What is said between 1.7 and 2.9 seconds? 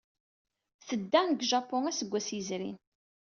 aseggas yezrin.